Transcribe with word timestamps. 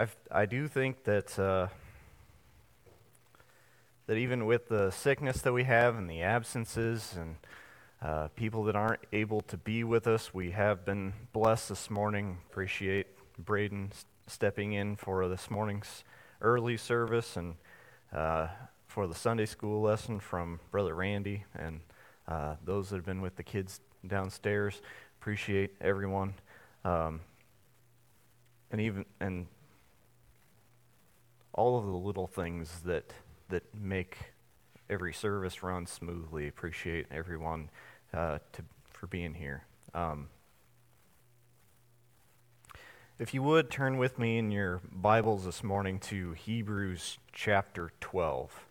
I've, 0.00 0.16
I 0.30 0.46
do 0.46 0.68
think 0.68 1.02
that 1.04 1.36
uh, 1.40 1.66
that 4.06 4.16
even 4.16 4.46
with 4.46 4.68
the 4.68 4.92
sickness 4.92 5.40
that 5.40 5.52
we 5.52 5.64
have 5.64 5.96
and 5.96 6.08
the 6.08 6.22
absences 6.22 7.16
and 7.18 7.34
uh, 8.00 8.28
people 8.36 8.62
that 8.64 8.76
aren't 8.76 9.00
able 9.12 9.40
to 9.40 9.56
be 9.56 9.82
with 9.82 10.06
us, 10.06 10.32
we 10.32 10.52
have 10.52 10.84
been 10.84 11.14
blessed 11.32 11.70
this 11.70 11.90
morning. 11.90 12.38
Appreciate 12.48 13.08
Braden 13.44 13.90
stepping 14.28 14.72
in 14.72 14.94
for 14.94 15.26
this 15.26 15.50
morning's 15.50 16.04
early 16.42 16.76
service 16.76 17.36
and 17.36 17.56
uh, 18.12 18.46
for 18.86 19.08
the 19.08 19.16
Sunday 19.16 19.46
school 19.46 19.82
lesson 19.82 20.20
from 20.20 20.60
Brother 20.70 20.94
Randy 20.94 21.42
and 21.56 21.80
uh, 22.28 22.54
those 22.64 22.90
that 22.90 22.96
have 22.96 23.04
been 23.04 23.20
with 23.20 23.34
the 23.34 23.42
kids 23.42 23.80
downstairs. 24.06 24.80
Appreciate 25.20 25.72
everyone. 25.80 26.34
Um, 26.84 27.18
and 28.70 28.80
even 28.80 29.04
and 29.18 29.48
all 31.58 31.76
of 31.76 31.84
the 31.84 31.90
little 31.90 32.28
things 32.28 32.82
that 32.84 33.12
that 33.48 33.64
make 33.74 34.16
every 34.88 35.12
service 35.12 35.60
run 35.60 35.86
smoothly. 35.86 36.46
Appreciate 36.46 37.06
everyone 37.10 37.68
uh, 38.14 38.38
to, 38.52 38.62
for 38.92 39.08
being 39.08 39.34
here. 39.34 39.64
Um, 39.92 40.28
if 43.18 43.34
you 43.34 43.42
would 43.42 43.70
turn 43.70 43.98
with 43.98 44.20
me 44.20 44.38
in 44.38 44.52
your 44.52 44.80
Bibles 44.92 45.44
this 45.44 45.64
morning 45.64 45.98
to 46.00 46.32
Hebrews 46.32 47.18
chapter 47.32 47.90
12. 48.00 48.66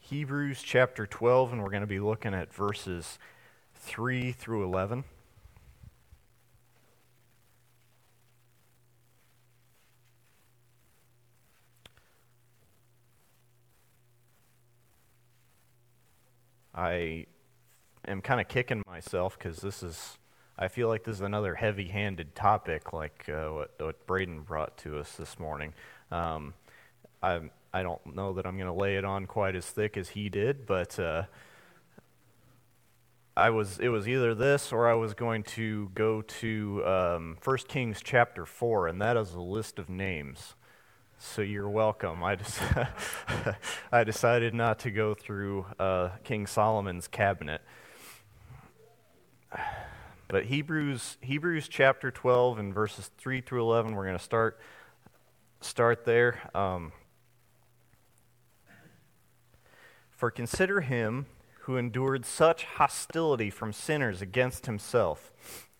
Hebrews 0.00 0.62
chapter 0.62 1.06
12, 1.06 1.52
and 1.52 1.62
we're 1.62 1.70
going 1.70 1.82
to 1.82 1.86
be 1.86 2.00
looking 2.00 2.34
at 2.34 2.52
verses 2.52 3.18
3 3.76 4.32
through 4.32 4.64
11. 4.64 5.04
I 16.76 17.26
am 18.06 18.20
kind 18.20 18.40
of 18.40 18.48
kicking 18.48 18.82
myself 18.86 19.38
because 19.38 19.58
this 19.58 19.82
is, 19.82 20.18
I 20.58 20.68
feel 20.68 20.88
like 20.88 21.04
this 21.04 21.16
is 21.16 21.22
another 21.22 21.54
heavy 21.54 21.88
handed 21.88 22.34
topic 22.34 22.92
like 22.92 23.28
uh, 23.30 23.48
what, 23.48 23.74
what 23.78 24.06
Braden 24.06 24.42
brought 24.42 24.76
to 24.78 24.98
us 24.98 25.12
this 25.12 25.38
morning. 25.38 25.72
Um, 26.10 26.52
I, 27.22 27.40
I 27.72 27.82
don't 27.82 28.14
know 28.14 28.34
that 28.34 28.46
I'm 28.46 28.56
going 28.56 28.72
to 28.72 28.78
lay 28.78 28.96
it 28.96 29.04
on 29.04 29.26
quite 29.26 29.56
as 29.56 29.64
thick 29.64 29.96
as 29.96 30.10
he 30.10 30.28
did, 30.28 30.66
but 30.66 30.98
uh, 31.00 31.24
I 33.34 33.50
was, 33.50 33.78
it 33.78 33.88
was 33.88 34.06
either 34.06 34.34
this 34.34 34.70
or 34.70 34.86
I 34.86 34.94
was 34.94 35.14
going 35.14 35.44
to 35.44 35.90
go 35.94 36.20
to 36.22 36.82
um, 36.86 37.38
1 37.42 37.56
Kings 37.68 38.00
chapter 38.04 38.44
4, 38.44 38.88
and 38.88 39.00
that 39.00 39.16
is 39.16 39.32
a 39.32 39.40
list 39.40 39.78
of 39.78 39.88
names. 39.88 40.54
So 41.18 41.40
you're 41.42 41.68
welcome. 41.68 42.22
I 42.22 42.36
just 42.36 42.60
I 43.92 44.04
decided 44.04 44.54
not 44.54 44.80
to 44.80 44.90
go 44.90 45.14
through 45.14 45.66
uh, 45.78 46.10
King 46.24 46.46
Solomon's 46.46 47.08
cabinet. 47.08 47.62
But 50.28 50.44
Hebrews 50.44 51.16
Hebrews 51.20 51.68
chapter 51.68 52.10
12 52.10 52.58
and 52.58 52.74
verses 52.74 53.10
3 53.18 53.40
through 53.40 53.62
11 53.62 53.94
we're 53.94 54.04
going 54.04 54.18
to 54.18 54.22
start 54.22 54.58
start 55.60 56.04
there. 56.04 56.50
Um, 56.54 56.92
For 60.10 60.30
consider 60.30 60.80
him 60.80 61.26
who 61.60 61.76
endured 61.76 62.24
such 62.24 62.64
hostility 62.64 63.50
from 63.50 63.72
sinners 63.72 64.22
against 64.22 64.64
himself, 64.66 65.30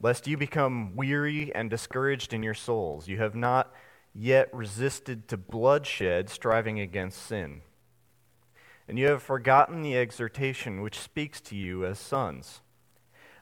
lest 0.01 0.27
you 0.27 0.37
become 0.37 0.95
weary 0.95 1.55
and 1.55 1.70
discouraged 1.70 2.34
in 2.34 2.42
your 2.42 2.55
souls. 2.55 3.09
You 3.09 3.17
have 3.19 3.34
not 3.34 3.73
yet 4.19 4.48
resisted 4.53 5.28
to 5.28 5.36
bloodshed, 5.36 6.30
striving 6.30 6.80
against 6.80 7.23
sin. 7.23 7.61
And 8.89 8.98
you 8.98 9.08
have 9.08 9.23
forgotten 9.23 9.83
the 9.83 9.96
exhortation 9.96 10.80
which 10.80 10.98
speaks 10.98 11.41
to 11.42 11.57
you 11.57 11.85
as 11.85 11.98
sons. 11.98 12.61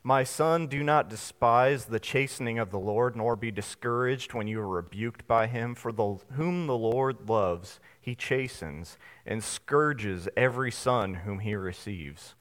My 0.03 0.23
son, 0.23 0.67
do 0.67 0.83
not 0.83 1.09
despise 1.09 1.87
the 1.87 2.01
chastening 2.01 2.59
of 2.59 2.71
the 2.71 2.79
Lord, 2.79 3.17
nor 3.17 3.37
be 3.37 3.51
discouraged 3.51 4.35
when 4.35 4.47
you 4.47 4.61
are 4.61 4.69
rebuked 4.69 5.27
by 5.27 5.47
him. 5.47 5.75
For 5.75 5.93
the, 5.93 6.19
whom 6.33 6.67
the 6.67 6.77
Lord 6.77 7.27
loves, 7.29 7.81
he 8.01 8.15
chastens, 8.15 8.99
and 9.25 9.43
scourges 9.43 10.29
every 10.37 10.71
son 10.71 11.15
whom 11.15 11.39
he 11.39 11.55
receives. 11.55 12.35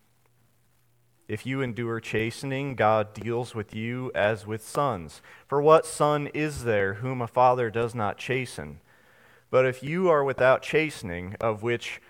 If 1.27 1.45
you 1.45 1.61
endure 1.61 2.01
chastening, 2.01 2.75
God 2.75 3.13
deals 3.13 3.55
with 3.55 3.73
you 3.73 4.11
as 4.13 4.45
with 4.45 4.67
sons. 4.67 5.21
For 5.47 5.61
what 5.61 5.85
son 5.85 6.27
is 6.33 6.65
there 6.65 6.95
whom 6.95 7.21
a 7.21 7.27
father 7.27 7.69
does 7.69 7.95
not 7.95 8.17
chasten? 8.17 8.81
But 9.49 9.65
if 9.65 9.81
you 9.81 10.09
are 10.09 10.23
without 10.23 10.61
chastening, 10.61 11.35
of 11.39 11.63
which 11.63 12.01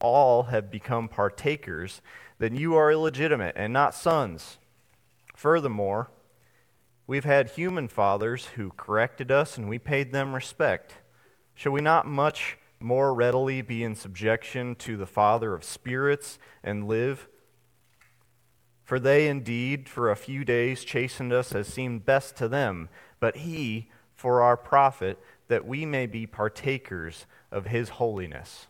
all 0.00 0.44
have 0.44 0.70
become 0.70 1.08
partakers, 1.08 2.00
then 2.38 2.54
you 2.54 2.76
are 2.76 2.92
illegitimate 2.92 3.54
and 3.56 3.72
not 3.72 3.94
sons. 3.94 4.58
Furthermore, 5.34 6.10
we've 7.08 7.24
had 7.24 7.50
human 7.50 7.88
fathers 7.88 8.46
who 8.54 8.70
corrected 8.76 9.32
us 9.32 9.58
and 9.58 9.68
we 9.68 9.78
paid 9.78 10.12
them 10.12 10.34
respect. 10.34 10.94
Shall 11.54 11.72
we 11.72 11.80
not 11.80 12.06
much 12.06 12.58
more 12.78 13.12
readily 13.12 13.60
be 13.60 13.82
in 13.82 13.96
subjection 13.96 14.76
to 14.76 14.96
the 14.96 15.06
Father 15.06 15.52
of 15.52 15.64
spirits 15.64 16.38
and 16.62 16.86
live? 16.86 17.28
For 18.90 18.98
they 18.98 19.28
indeed 19.28 19.88
for 19.88 20.10
a 20.10 20.16
few 20.16 20.44
days 20.44 20.82
chastened 20.82 21.32
us 21.32 21.54
as 21.54 21.68
seemed 21.68 22.04
best 22.04 22.34
to 22.38 22.48
them, 22.48 22.88
but 23.20 23.36
he 23.36 23.88
for 24.16 24.42
our 24.42 24.56
profit, 24.56 25.20
that 25.46 25.64
we 25.64 25.86
may 25.86 26.06
be 26.06 26.26
partakers 26.26 27.24
of 27.52 27.66
his 27.66 27.90
holiness. 27.90 28.66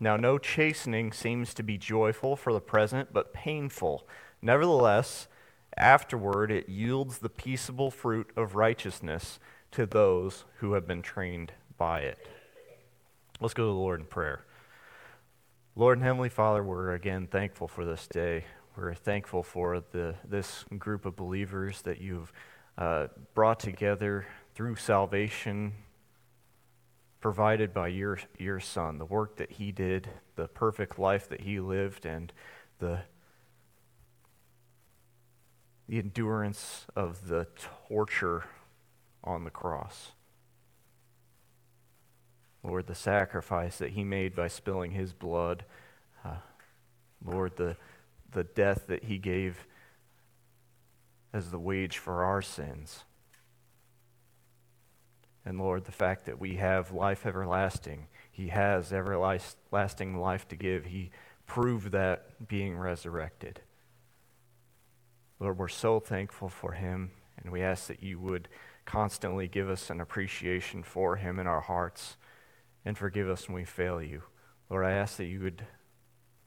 Now, 0.00 0.16
no 0.16 0.38
chastening 0.38 1.12
seems 1.12 1.54
to 1.54 1.62
be 1.62 1.78
joyful 1.78 2.34
for 2.34 2.52
the 2.52 2.60
present, 2.60 3.12
but 3.12 3.32
painful. 3.32 4.08
Nevertheless, 4.42 5.28
afterward 5.76 6.50
it 6.50 6.68
yields 6.68 7.18
the 7.18 7.28
peaceable 7.28 7.92
fruit 7.92 8.32
of 8.36 8.56
righteousness 8.56 9.38
to 9.70 9.86
those 9.86 10.46
who 10.56 10.72
have 10.72 10.88
been 10.88 11.00
trained 11.00 11.52
by 11.76 12.00
it. 12.00 12.18
Let's 13.40 13.54
go 13.54 13.66
to 13.66 13.72
the 13.72 13.78
Lord 13.78 14.00
in 14.00 14.06
prayer. 14.06 14.44
Lord 15.76 15.98
and 15.98 16.04
Heavenly 16.04 16.28
Father, 16.28 16.64
we're 16.64 16.92
again 16.92 17.28
thankful 17.28 17.68
for 17.68 17.84
this 17.84 18.08
day. 18.08 18.46
We're 18.78 18.94
thankful 18.94 19.42
for 19.42 19.82
the, 19.90 20.14
this 20.24 20.64
group 20.78 21.04
of 21.04 21.16
believers 21.16 21.82
that 21.82 22.00
you've 22.00 22.32
uh, 22.78 23.08
brought 23.34 23.58
together 23.58 24.24
through 24.54 24.76
salvation 24.76 25.72
provided 27.20 27.74
by 27.74 27.88
your, 27.88 28.20
your 28.38 28.60
Son, 28.60 28.98
the 28.98 29.04
work 29.04 29.36
that 29.38 29.50
He 29.50 29.72
did, 29.72 30.08
the 30.36 30.46
perfect 30.46 30.96
life 30.96 31.28
that 31.28 31.40
He 31.40 31.58
lived, 31.58 32.06
and 32.06 32.32
the, 32.78 33.00
the 35.88 35.98
endurance 35.98 36.86
of 36.94 37.26
the 37.26 37.48
torture 37.88 38.44
on 39.24 39.42
the 39.42 39.50
cross. 39.50 40.12
Lord, 42.62 42.86
the 42.86 42.94
sacrifice 42.94 43.76
that 43.78 43.90
He 43.90 44.04
made 44.04 44.36
by 44.36 44.46
spilling 44.46 44.92
His 44.92 45.12
blood. 45.12 45.64
Uh, 46.24 46.36
Lord, 47.24 47.56
the 47.56 47.76
the 48.30 48.44
death 48.44 48.86
that 48.88 49.04
he 49.04 49.18
gave 49.18 49.66
as 51.32 51.50
the 51.50 51.58
wage 51.58 51.98
for 51.98 52.24
our 52.24 52.42
sins. 52.42 53.04
And 55.44 55.58
Lord, 55.58 55.84
the 55.84 55.92
fact 55.92 56.26
that 56.26 56.38
we 56.38 56.56
have 56.56 56.92
life 56.92 57.24
everlasting, 57.24 58.08
he 58.30 58.48
has 58.48 58.92
everlasting 58.92 60.20
life 60.20 60.46
to 60.48 60.56
give. 60.56 60.86
He 60.86 61.10
proved 61.46 61.92
that 61.92 62.46
being 62.48 62.76
resurrected. 62.76 63.60
Lord, 65.40 65.58
we're 65.58 65.68
so 65.68 66.00
thankful 66.00 66.48
for 66.48 66.72
him, 66.72 67.12
and 67.42 67.52
we 67.52 67.62
ask 67.62 67.86
that 67.86 68.02
you 68.02 68.18
would 68.18 68.48
constantly 68.84 69.48
give 69.48 69.70
us 69.70 69.90
an 69.90 70.00
appreciation 70.00 70.82
for 70.82 71.16
him 71.16 71.38
in 71.38 71.46
our 71.46 71.60
hearts 71.60 72.16
and 72.84 72.96
forgive 72.96 73.28
us 73.28 73.48
when 73.48 73.56
we 73.56 73.64
fail 73.64 74.02
you. 74.02 74.22
Lord, 74.68 74.84
I 74.84 74.92
ask 74.92 75.16
that 75.16 75.26
you 75.26 75.40
would 75.40 75.64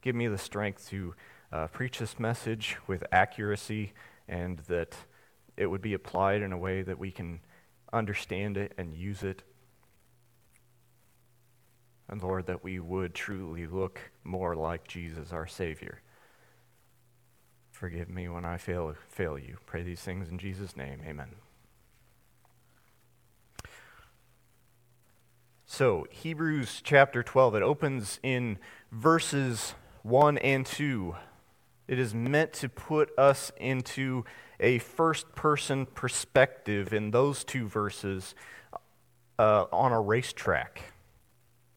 give 0.02 0.16
me 0.16 0.28
the 0.28 0.38
strength 0.38 0.90
to 0.90 1.16
uh, 1.52 1.68
preach 1.68 2.00
this 2.00 2.20
message 2.20 2.78
with 2.88 3.04
accuracy 3.12 3.94
and 4.28 4.60
that 4.68 4.96
it 5.58 5.68
would 5.68 5.82
be 5.82 5.94
applied 5.94 6.42
in 6.42 6.52
a 6.52 6.58
way 6.58 6.82
that 6.82 6.98
we 6.98 7.12
can 7.12 7.40
understand 7.92 8.58
it 8.58 8.74
and 8.78 8.96
use 8.96 9.24
it. 9.24 9.44
And 12.08 12.22
Lord, 12.22 12.46
that 12.48 12.64
we 12.64 12.80
would 12.80 13.14
truly 13.14 13.68
look 13.68 14.00
more 14.24 14.56
like 14.56 14.88
Jesus, 14.88 15.32
our 15.32 15.48
Savior. 15.48 16.02
Forgive 17.72 18.10
me 18.10 18.28
when 18.30 18.46
I 18.46 18.58
fail, 18.58 18.94
fail 19.10 19.38
you. 19.40 19.58
Pray 19.66 19.82
these 19.82 20.02
things 20.02 20.30
in 20.30 20.38
Jesus' 20.38 20.76
name. 20.76 21.02
Amen. 21.06 21.30
So, 25.66 26.06
Hebrews 26.12 26.82
chapter 26.84 27.24
12, 27.24 27.56
it 27.56 27.64
opens 27.64 28.20
in 28.24 28.60
verses 28.92 29.74
1 30.04 30.38
and 30.40 30.66
2 30.66 31.16
it 31.92 32.00
is 32.00 32.16
meant 32.16 32.54
to 32.54 32.70
put 32.70 33.12
us 33.20 33.52
into 33.58 34.24
a 34.62 34.78
first 34.78 35.36
person 35.36 35.86
perspective 35.86 36.94
in 36.94 37.12
those 37.12 37.44
two 37.44 37.68
verses 37.68 38.34
uh, 39.38 39.66
on 39.74 39.92
a 39.92 40.00
racetrack. 40.00 40.94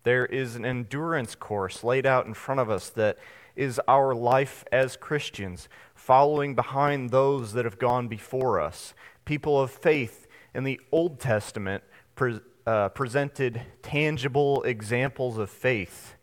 There 0.04 0.24
is 0.24 0.54
an 0.54 0.64
endurance 0.64 1.34
course 1.34 1.82
laid 1.82 2.06
out 2.06 2.26
in 2.26 2.34
front 2.34 2.60
of 2.60 2.70
us 2.70 2.90
that 2.90 3.18
is 3.56 3.80
our 3.88 4.14
life 4.14 4.64
as 4.70 4.96
Christians, 4.96 5.68
following 5.96 6.54
behind 6.54 7.10
those 7.10 7.52
that 7.54 7.64
have 7.64 7.80
gone 7.80 8.06
before 8.06 8.60
us. 8.60 8.94
People 9.24 9.60
of 9.60 9.72
faith 9.72 10.28
in 10.54 10.62
the 10.62 10.80
Old 10.92 11.18
Testament 11.18 11.82
pre- 12.14 12.40
uh, 12.68 12.90
presented 12.90 13.62
tangible 13.82 14.62
examples 14.62 15.38
of 15.38 15.50
faith, 15.50 16.14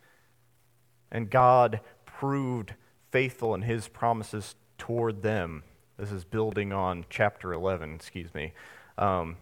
and 1.11 1.29
God 1.29 1.81
proved 2.05 2.75
faithful 3.11 3.53
in 3.53 3.61
his 3.61 3.87
promises 3.89 4.55
toward 4.77 5.21
them. 5.21 5.63
This 5.97 6.11
is 6.11 6.23
building 6.23 6.71
on 6.71 7.05
chapter 7.09 7.53
11, 7.53 7.93
excuse 7.93 8.33
me. 8.33 8.53
Um, 8.97 9.37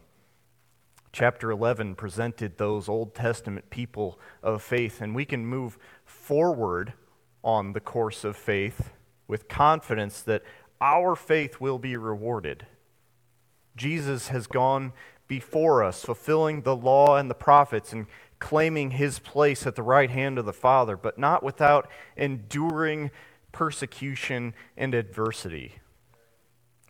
chapter 1.14 1.52
11 1.52 1.96
presented 1.96 2.58
those 2.58 2.90
Old 2.90 3.14
Testament 3.14 3.70
people 3.70 4.20
of 4.44 4.62
faith, 4.62 5.02
and 5.02 5.16
we 5.16 5.24
can 5.24 5.46
move 5.46 5.78
forward 6.04 6.94
on 7.44 7.74
the 7.74 7.80
course 7.80 8.24
of 8.24 8.36
faith 8.36 8.92
with 9.28 9.48
confidence 9.48 10.22
that 10.22 10.44
our 10.82 11.16
faith 11.16 11.62
will 11.62 11.78
be 11.78 11.96
rewarded. 11.96 12.66
Jesus 13.78 14.30
has 14.30 14.48
gone 14.48 14.92
before 15.28 15.84
us, 15.84 16.04
fulfilling 16.04 16.64
the 16.64 16.76
law 16.76 17.16
and 17.16 17.30
the 17.30 17.36
prophets 17.36 17.94
and 17.94 18.08
claiming 18.40 18.92
his 18.92 19.20
place 19.20 19.68
at 19.68 19.76
the 19.76 19.84
right 19.84 20.10
hand 20.10 20.40
of 20.40 20.46
the 20.46 20.54
Father, 20.54 20.98
but 20.98 21.20
not 21.20 21.44
without 21.44 21.90
enduring 22.18 23.12
persecution 23.52 24.54
and 24.78 24.94
adversity. 24.94 25.76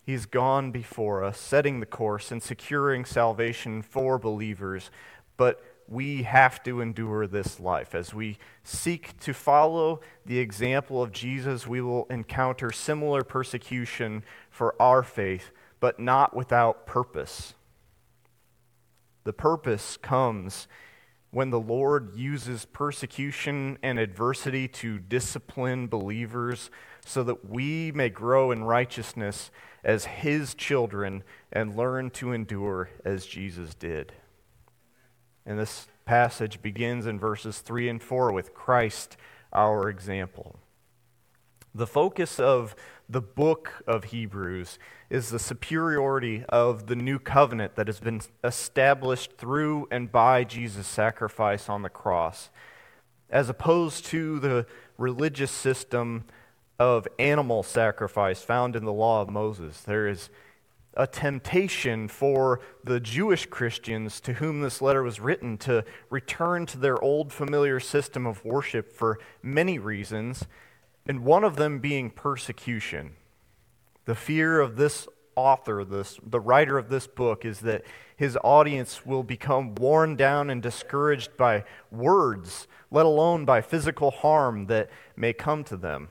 He's 0.06 0.26
gone 0.26 0.72
before 0.72 1.24
us, 1.24 1.40
setting 1.40 1.80
the 1.80 1.86
course 1.86 2.32
and 2.32 2.42
securing 2.42 3.06
salvation 3.06 3.82
for 3.82 4.18
believers, 4.18 4.90
but 5.38 5.64
we 5.88 6.24
have 6.24 6.64
to 6.64 6.82
endure 6.82 7.26
this 7.28 7.60
life. 7.60 7.96
As 7.96 8.14
we 8.14 8.38
seek 8.64 9.20
to 9.22 9.34
follow 9.34 10.02
the 10.26 10.40
example 10.40 11.02
of 11.02 11.12
Jesus, 11.12 11.68
we 11.68 11.82
will 11.82 12.06
encounter 12.10 12.72
similar 12.72 13.24
persecution 13.24 14.24
for 14.50 14.80
our 14.82 15.02
faith, 15.02 15.52
but 15.80 16.00
not 16.00 16.36
without 16.36 16.86
purpose. 16.86 17.56
The 19.24 19.34
purpose 19.34 19.98
comes 19.98 20.68
when 21.32 21.52
the 21.52 21.60
Lord 21.60 22.16
uses 22.16 22.66
persecution 22.66 23.78
and 23.84 24.00
adversity 24.00 24.68
to 24.68 24.98
discipline 24.98 25.88
believers 25.88 26.72
so 27.06 27.24
that 27.24 27.50
we 27.50 27.92
may 27.92 28.10
grow 28.10 28.52
in 28.52 28.64
righteousness 28.64 29.52
as 29.84 30.06
His 30.06 30.54
children 30.54 31.24
and 31.52 31.76
learn 31.76 32.10
to 32.12 32.32
endure 32.32 32.90
as 33.06 33.26
Jesus 33.26 33.76
did. 33.76 34.12
And 35.46 35.58
this 35.58 35.88
passage 36.06 36.62
begins 36.62 37.06
in 37.06 37.20
verses 37.20 37.60
3 37.60 37.90
and 37.90 38.02
4 38.02 38.32
with 38.32 38.54
Christ, 38.54 39.16
our 39.54 39.90
example. 39.90 40.60
The 41.74 41.88
focus 41.88 42.40
of 42.40 42.76
the 43.08 43.22
book 43.22 43.84
of 43.88 44.06
Hebrews 44.06 44.80
is 45.10 45.30
the 45.30 45.40
superiority 45.40 46.44
of 46.50 46.88
the 46.88 46.96
new 46.96 47.20
covenant 47.20 47.76
that 47.76 47.88
has 47.88 48.00
been 48.00 48.22
established 48.44 49.38
through 49.38 49.88
and 49.92 50.12
by 50.12 50.44
Jesus' 50.44 50.88
sacrifice 50.88 51.70
on 51.70 51.82
the 51.82 51.90
cross, 51.90 52.50
as 53.30 53.50
opposed 53.50 54.06
to 54.08 54.40
the 54.40 54.66
religious 54.98 55.52
system 55.52 56.26
of 56.80 57.08
animal 57.18 57.62
sacrifice 57.62 58.42
found 58.42 58.76
in 58.76 58.86
the 58.86 58.94
law 58.94 59.22
of 59.22 59.30
Moses. 59.30 59.82
There 59.82 60.08
is 60.08 60.30
a 60.96 61.06
temptation 61.06 62.08
for 62.08 62.62
the 62.84 63.00
Jewish 63.00 63.46
Christians 63.46 64.20
to 64.22 64.34
whom 64.34 64.62
this 64.62 64.82
letter 64.82 65.04
was 65.04 65.20
written 65.20 65.58
to 65.60 65.86
return 66.10 66.66
to 66.68 66.78
their 66.78 67.02
old 67.04 67.32
familiar 67.32 67.80
system 67.80 68.26
of 68.26 68.44
worship 68.44 68.92
for 68.92 69.20
many 69.44 69.78
reasons, 69.78 70.46
and 71.10 71.26
one 71.26 71.44
of 71.44 71.56
them 71.56 71.80
being 71.80 72.12
persecution. 72.12 73.14
The 74.06 74.14
fear 74.14 74.62
of 74.62 74.76
this 74.76 75.08
author, 75.36 75.84
this, 75.84 76.20
the 76.24 76.40
writer 76.40 76.78
of 76.78 76.90
this 76.90 77.08
book, 77.08 77.46
is 77.46 77.62
that 77.62 77.84
his 78.16 78.38
audience 78.44 79.08
will 79.08 79.24
become 79.24 79.74
worn 79.74 80.16
down 80.16 80.52
and 80.52 80.62
discouraged 80.62 81.36
by 81.36 81.64
words, 81.90 82.68
let 82.92 83.08
alone 83.08 83.44
by 83.44 83.60
physical 83.60 84.12
harm 84.12 84.68
that 84.68 84.92
may 85.16 85.34
come 85.34 85.64
to 85.64 85.78
them. 85.78 86.10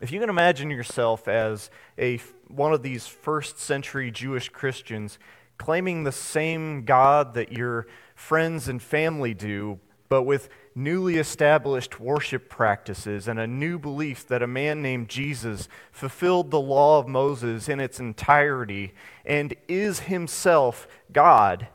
If 0.00 0.10
you 0.12 0.18
can 0.18 0.30
imagine 0.30 0.70
yourself 0.70 1.28
as 1.28 1.68
a, 1.98 2.16
one 2.48 2.72
of 2.72 2.82
these 2.82 3.06
first 3.06 3.58
century 3.58 4.10
Jewish 4.10 4.48
Christians 4.48 5.18
claiming 5.58 6.04
the 6.04 6.10
same 6.10 6.86
God 6.86 7.34
that 7.34 7.52
your 7.52 7.86
friends 8.14 8.66
and 8.66 8.80
family 8.80 9.34
do, 9.34 9.78
but 10.08 10.22
with 10.22 10.48
newly 10.74 11.16
established 11.16 12.00
worship 12.00 12.48
practices 12.48 13.28
and 13.28 13.38
a 13.38 13.46
new 13.46 13.78
belief 13.78 14.26
that 14.28 14.42
a 14.42 14.46
man 14.46 14.82
named 14.82 15.08
Jesus 15.08 15.68
fulfilled 15.90 16.50
the 16.50 16.60
law 16.60 16.98
of 16.98 17.08
Moses 17.08 17.68
in 17.68 17.80
its 17.80 18.00
entirety 18.00 18.94
and 19.24 19.54
is 19.68 20.00
himself 20.00 20.86
God, 21.12 21.68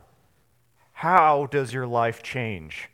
how 0.92 1.46
does 1.46 1.72
your 1.72 1.86
life 1.86 2.22
change? 2.22 2.88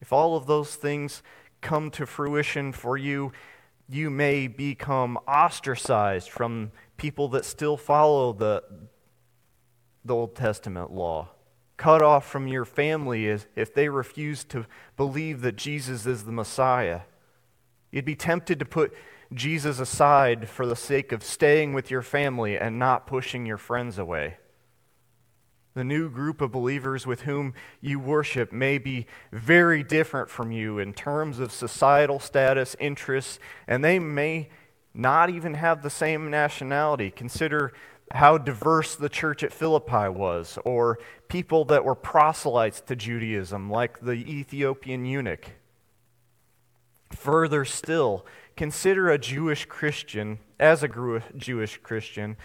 If 0.00 0.12
all 0.12 0.36
of 0.36 0.46
those 0.46 0.74
things 0.74 1.22
come 1.62 1.90
to 1.92 2.04
fruition 2.04 2.72
for 2.72 2.98
you, 2.98 3.32
you 3.88 4.10
may 4.10 4.46
become 4.46 5.18
ostracized 5.26 6.28
from 6.28 6.72
people 6.96 7.28
that 7.28 7.44
still 7.44 7.76
follow 7.76 8.32
the, 8.32 8.62
the 10.04 10.14
Old 10.14 10.34
Testament 10.34 10.92
law, 10.92 11.28
cut 11.84 12.00
off 12.00 12.26
from 12.26 12.48
your 12.48 12.64
family 12.64 13.26
is 13.26 13.46
if 13.54 13.74
they 13.74 13.90
refuse 13.90 14.42
to 14.42 14.64
believe 14.96 15.42
that 15.42 15.54
Jesus 15.54 16.06
is 16.06 16.24
the 16.24 16.32
Messiah. 16.32 17.02
You'd 17.90 18.06
be 18.06 18.16
tempted 18.16 18.58
to 18.58 18.64
put 18.64 18.94
Jesus 19.34 19.78
aside 19.78 20.48
for 20.48 20.64
the 20.64 20.76
sake 20.76 21.12
of 21.12 21.22
staying 21.22 21.74
with 21.74 21.90
your 21.90 22.00
family 22.00 22.56
and 22.56 22.78
not 22.78 23.06
pushing 23.06 23.44
your 23.44 23.58
friends 23.58 23.98
away. 23.98 24.38
The 25.74 25.84
new 25.84 26.08
group 26.08 26.40
of 26.40 26.50
believers 26.50 27.06
with 27.06 27.22
whom 27.22 27.52
you 27.82 28.00
worship 28.00 28.50
may 28.50 28.78
be 28.78 29.04
very 29.30 29.82
different 29.82 30.30
from 30.30 30.52
you 30.52 30.78
in 30.78 30.94
terms 30.94 31.38
of 31.38 31.52
societal 31.52 32.18
status, 32.18 32.74
interests, 32.80 33.38
and 33.66 33.84
they 33.84 33.98
may 33.98 34.48
not 34.94 35.28
even 35.28 35.52
have 35.52 35.82
the 35.82 35.90
same 35.90 36.30
nationality. 36.30 37.10
Consider 37.10 37.74
how 38.14 38.38
diverse 38.38 38.94
the 38.94 39.08
church 39.08 39.42
at 39.42 39.52
Philippi 39.52 40.08
was, 40.08 40.56
or 40.64 40.98
people 41.28 41.64
that 41.64 41.84
were 41.84 41.96
proselytes 41.96 42.80
to 42.82 42.94
Judaism, 42.94 43.68
like 43.68 44.00
the 44.00 44.12
Ethiopian 44.12 45.04
eunuch. 45.04 45.50
Further 47.10 47.64
still, 47.64 48.24
consider 48.56 49.10
a 49.10 49.18
Jewish 49.18 49.66
Christian, 49.66 50.38
as 50.60 50.84
a 50.84 51.20
Jewish 51.36 51.78
Christian, 51.78 52.36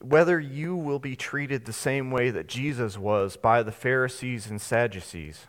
whether 0.00 0.40
you 0.40 0.74
will 0.74 0.98
be 0.98 1.14
treated 1.14 1.66
the 1.66 1.74
same 1.74 2.10
way 2.10 2.30
that 2.30 2.46
Jesus 2.46 2.96
was 2.96 3.36
by 3.36 3.62
the 3.62 3.72
Pharisees 3.72 4.48
and 4.48 4.60
Sadducees. 4.60 5.46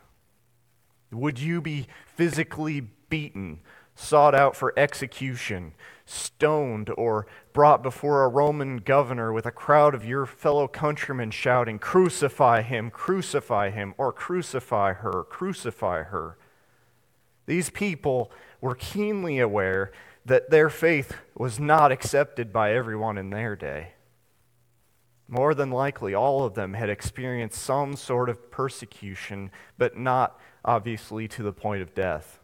Would 1.10 1.40
you 1.40 1.62
be 1.62 1.86
physically 2.04 2.88
beaten, 3.08 3.60
sought 3.94 4.34
out 4.34 4.56
for 4.56 4.72
execution, 4.76 5.74
stoned, 6.04 6.90
or 6.96 7.26
brought 7.52 7.82
before 7.82 8.24
a 8.24 8.28
Roman 8.28 8.78
governor 8.78 9.32
with 9.32 9.46
a 9.46 9.50
crowd 9.50 9.94
of 9.94 10.04
your 10.04 10.26
fellow 10.26 10.66
countrymen 10.68 11.30
shouting, 11.30 11.78
Crucify 11.78 12.62
him, 12.62 12.90
crucify 12.90 13.70
him, 13.70 13.94
or 13.98 14.12
crucify 14.12 14.94
her, 14.94 15.24
crucify 15.24 16.04
her? 16.04 16.36
These 17.46 17.70
people 17.70 18.30
were 18.60 18.74
keenly 18.74 19.38
aware 19.38 19.92
that 20.24 20.50
their 20.50 20.70
faith 20.70 21.16
was 21.34 21.58
not 21.58 21.90
accepted 21.90 22.52
by 22.52 22.72
everyone 22.72 23.18
in 23.18 23.30
their 23.30 23.56
day. 23.56 23.94
More 25.28 25.54
than 25.54 25.70
likely, 25.70 26.14
all 26.14 26.44
of 26.44 26.54
them 26.54 26.74
had 26.74 26.90
experienced 26.90 27.60
some 27.60 27.96
sort 27.96 28.28
of 28.28 28.50
persecution, 28.50 29.50
but 29.78 29.96
not 29.96 30.38
obviously 30.64 31.26
to 31.28 31.42
the 31.42 31.52
point 31.52 31.82
of 31.82 31.94
death. 31.94 32.38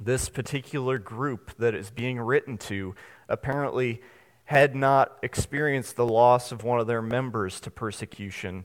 This 0.00 0.30
particular 0.30 0.98
group 0.98 1.56
that 1.58 1.74
is 1.74 1.90
being 1.90 2.18
written 2.18 2.56
to 2.58 2.94
apparently 3.28 4.00
had 4.44 4.74
not 4.74 5.18
experienced 5.22 5.96
the 5.96 6.06
loss 6.06 6.50
of 6.50 6.64
one 6.64 6.80
of 6.80 6.86
their 6.86 7.02
members 7.02 7.60
to 7.60 7.70
persecution, 7.70 8.64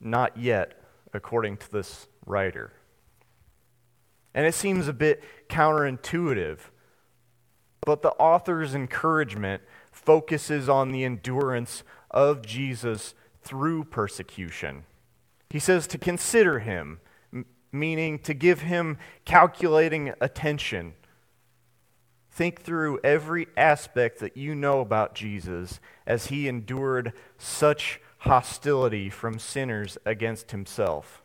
not 0.00 0.36
yet, 0.38 0.82
according 1.12 1.58
to 1.58 1.70
this 1.70 2.08
writer. 2.24 2.72
And 4.34 4.46
it 4.46 4.54
seems 4.54 4.88
a 4.88 4.92
bit 4.92 5.22
counterintuitive, 5.48 6.58
but 7.82 8.02
the 8.02 8.12
author's 8.12 8.74
encouragement 8.74 9.62
focuses 9.92 10.68
on 10.68 10.92
the 10.92 11.04
endurance 11.04 11.82
of 12.10 12.44
Jesus 12.44 13.14
through 13.42 13.84
persecution. 13.84 14.84
He 15.50 15.58
says 15.58 15.86
to 15.88 15.98
consider 15.98 16.58
him, 16.60 17.00
meaning 17.72 18.18
to 18.20 18.34
give 18.34 18.62
him 18.62 18.98
calculating 19.24 20.12
attention. 20.20 20.94
Think 22.30 22.62
through 22.62 23.00
every 23.02 23.48
aspect 23.56 24.20
that 24.20 24.36
you 24.36 24.54
know 24.54 24.80
about 24.80 25.14
Jesus 25.14 25.80
as 26.06 26.26
he 26.26 26.48
endured 26.48 27.12
such 27.36 28.00
hostility 28.18 29.10
from 29.10 29.38
sinners 29.38 29.98
against 30.04 30.50
himself. 30.50 31.22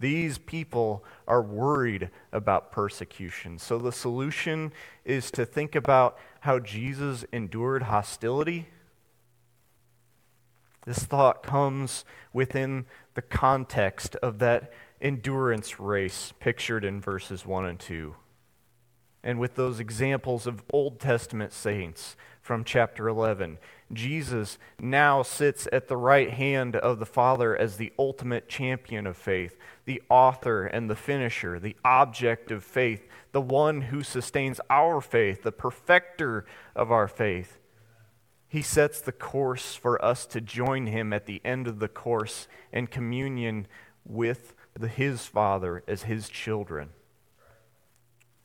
These 0.00 0.38
people 0.38 1.04
are 1.26 1.42
worried 1.42 2.10
about 2.32 2.70
persecution. 2.70 3.58
So 3.58 3.78
the 3.78 3.92
solution 3.92 4.72
is 5.04 5.30
to 5.32 5.44
think 5.44 5.74
about 5.74 6.16
how 6.40 6.60
Jesus 6.60 7.24
endured 7.32 7.84
hostility. 7.84 8.68
This 10.86 11.00
thought 11.00 11.42
comes 11.42 12.04
within 12.32 12.86
the 13.14 13.22
context 13.22 14.14
of 14.16 14.38
that 14.38 14.72
endurance 15.00 15.78
race 15.78 16.32
pictured 16.40 16.84
in 16.84 17.00
verses 17.00 17.46
1 17.46 17.66
and 17.66 17.78
2. 17.78 18.14
And 19.22 19.40
with 19.40 19.56
those 19.56 19.80
examples 19.80 20.46
of 20.46 20.62
Old 20.72 21.00
Testament 21.00 21.52
saints 21.52 22.16
from 22.40 22.64
chapter 22.64 23.08
11, 23.08 23.58
Jesus 23.92 24.58
now 24.80 25.22
sits 25.22 25.66
at 25.72 25.88
the 25.88 25.96
right 25.96 26.30
hand 26.30 26.76
of 26.76 26.98
the 26.98 27.06
Father 27.06 27.56
as 27.56 27.76
the 27.76 27.92
ultimate 27.98 28.48
champion 28.48 29.06
of 29.06 29.16
faith, 29.16 29.56
the 29.86 30.02
author 30.08 30.66
and 30.66 30.88
the 30.88 30.96
finisher, 30.96 31.58
the 31.58 31.76
object 31.84 32.50
of 32.50 32.62
faith, 32.62 33.06
the 33.32 33.40
one 33.40 33.82
who 33.82 34.02
sustains 34.02 34.60
our 34.70 35.00
faith, 35.00 35.42
the 35.42 35.52
perfecter 35.52 36.46
of 36.76 36.92
our 36.92 37.08
faith. 37.08 37.58
He 38.48 38.62
sets 38.62 39.00
the 39.00 39.12
course 39.12 39.74
for 39.74 40.02
us 40.02 40.24
to 40.26 40.40
join 40.40 40.86
him 40.86 41.12
at 41.12 41.26
the 41.26 41.42
end 41.44 41.66
of 41.66 41.80
the 41.80 41.88
course 41.88 42.48
in 42.72 42.86
communion 42.86 43.66
with 44.06 44.54
the, 44.78 44.88
his 44.88 45.26
Father 45.26 45.82
as 45.86 46.02
his 46.04 46.28
children. 46.28 46.90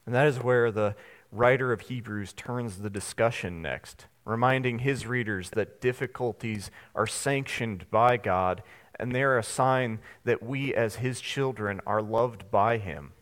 And 0.06 0.14
that 0.14 0.28
is 0.28 0.40
where 0.40 0.72
the 0.72 0.96
writer 1.32 1.72
of 1.72 1.82
Hebrews 1.82 2.34
turns 2.34 2.78
the 2.78 2.90
discussion 2.90 3.62
next, 3.62 4.08
reminding 4.26 4.80
his 4.80 5.08
readers 5.08 5.52
that 5.52 5.82
difficulties 5.82 6.70
are 6.94 7.08
sanctioned 7.08 7.90
by 7.90 8.18
God 8.18 8.64
and 9.00 9.14
they're 9.14 9.38
a 9.38 9.44
sign 9.44 10.00
that 10.24 10.44
we, 10.44 10.74
as 10.74 10.96
his 10.98 11.20
children, 11.20 11.82
are 11.86 12.02
loved 12.02 12.52
by 12.52 12.78
him. 12.78 13.14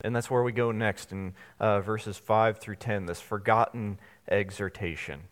And 0.00 0.14
that's 0.14 0.30
where 0.30 0.42
we 0.42 0.52
go 0.52 0.72
next 0.72 1.12
in 1.12 1.34
uh, 1.58 1.80
verses 1.80 2.16
5 2.16 2.58
through 2.58 2.76
10, 2.76 3.06
this 3.06 3.20
forgotten 3.20 3.98
exhortation. 4.30 5.22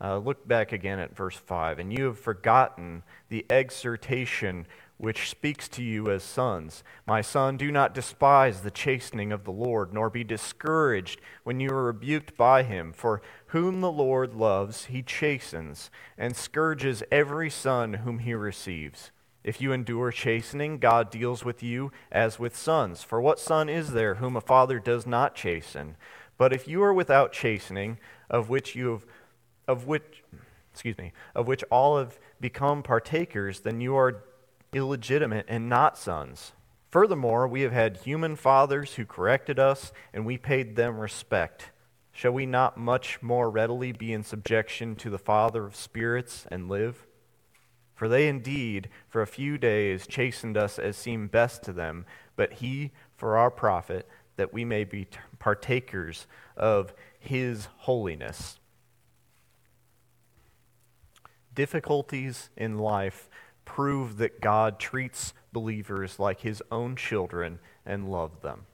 Uh, 0.00 0.18
look 0.18 0.46
back 0.46 0.72
again 0.72 0.98
at 0.98 1.16
verse 1.16 1.36
5. 1.36 1.78
And 1.78 1.96
you 1.96 2.04
have 2.04 2.18
forgotten 2.18 3.02
the 3.28 3.46
exhortation 3.48 4.66
which 4.98 5.28
speaks 5.28 5.68
to 5.68 5.82
you 5.82 6.10
as 6.10 6.22
sons. 6.22 6.82
My 7.06 7.20
son, 7.20 7.56
do 7.56 7.70
not 7.70 7.94
despise 7.94 8.60
the 8.60 8.70
chastening 8.70 9.30
of 9.30 9.44
the 9.44 9.52
Lord, 9.52 9.92
nor 9.92 10.08
be 10.08 10.24
discouraged 10.24 11.20
when 11.44 11.60
you 11.60 11.70
are 11.70 11.84
rebuked 11.84 12.36
by 12.36 12.62
him. 12.62 12.92
For 12.92 13.20
whom 13.48 13.80
the 13.80 13.92
Lord 13.92 14.34
loves, 14.34 14.86
he 14.86 15.02
chastens, 15.02 15.90
and 16.16 16.34
scourges 16.34 17.02
every 17.12 17.50
son 17.50 17.94
whom 17.94 18.20
he 18.20 18.32
receives. 18.34 19.10
If 19.44 19.60
you 19.60 19.70
endure 19.72 20.10
chastening, 20.10 20.78
God 20.78 21.10
deals 21.10 21.44
with 21.44 21.62
you 21.62 21.92
as 22.10 22.38
with 22.38 22.56
sons. 22.56 23.02
For 23.02 23.20
what 23.20 23.38
son 23.38 23.68
is 23.68 23.92
there 23.92 24.16
whom 24.16 24.34
a 24.34 24.40
father 24.40 24.80
does 24.80 25.06
not 25.06 25.36
chasten? 25.36 25.96
But 26.38 26.52
if 26.52 26.66
you 26.66 26.82
are 26.82 26.92
without 26.92 27.32
chastening, 27.32 27.98
of 28.28 28.48
which 28.48 28.74
you 28.74 28.90
have, 28.90 29.06
of 29.68 29.86
which, 29.86 30.24
excuse 30.72 30.98
me, 30.98 31.12
of 31.34 31.46
which 31.46 31.62
all 31.70 31.98
have 31.98 32.18
become 32.40 32.82
partakers, 32.82 33.60
then 33.60 33.80
you 33.80 33.94
are 33.96 34.24
illegitimate 34.76 35.46
and 35.48 35.70
not 35.70 35.96
sons. 35.96 36.52
Furthermore, 36.90 37.48
we 37.48 37.62
have 37.62 37.72
had 37.72 37.96
human 37.96 38.36
fathers 38.36 38.94
who 38.94 39.06
corrected 39.06 39.58
us, 39.58 39.90
and 40.12 40.26
we 40.26 40.36
paid 40.36 40.76
them 40.76 41.00
respect. 41.00 41.70
Shall 42.12 42.32
we 42.32 42.44
not 42.46 42.76
much 42.76 43.22
more 43.22 43.50
readily 43.50 43.92
be 43.92 44.12
in 44.12 44.22
subjection 44.22 44.94
to 44.96 45.08
the 45.08 45.18
Father 45.18 45.64
of 45.64 45.74
spirits 45.74 46.46
and 46.50 46.68
live? 46.68 47.06
For 47.94 48.06
they 48.06 48.28
indeed, 48.28 48.90
for 49.08 49.22
a 49.22 49.26
few 49.26 49.56
days, 49.56 50.06
chastened 50.06 50.58
us 50.58 50.78
as 50.78 50.96
seemed 50.96 51.30
best 51.30 51.62
to 51.64 51.72
them, 51.72 52.04
but 52.36 52.54
he 52.54 52.92
for 53.16 53.38
our 53.38 53.50
profit, 53.50 54.06
that 54.36 54.52
we 54.52 54.66
may 54.66 54.84
be 54.84 55.08
partakers 55.38 56.26
of 56.54 56.92
his 57.18 57.68
holiness. 57.78 58.58
Difficulties 61.54 62.50
in 62.54 62.78
life 62.78 63.30
prove 63.66 64.16
that 64.16 64.40
God 64.40 64.78
treats 64.78 65.34
believers 65.52 66.18
like 66.18 66.40
his 66.40 66.62
own 66.70 66.96
children 66.96 67.58
and 67.84 68.10
loves 68.10 68.40
them. 68.40 68.64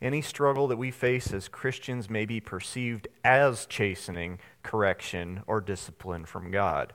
Any 0.00 0.22
struggle 0.22 0.66
that 0.68 0.78
we 0.78 0.90
face 0.90 1.32
as 1.32 1.48
Christians 1.48 2.08
may 2.08 2.24
be 2.24 2.40
perceived 2.40 3.08
as 3.22 3.66
chastening, 3.66 4.38
correction, 4.62 5.42
or 5.46 5.60
discipline 5.60 6.24
from 6.24 6.50
God. 6.50 6.94